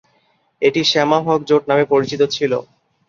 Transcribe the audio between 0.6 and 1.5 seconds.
এটি শ্যামা-হক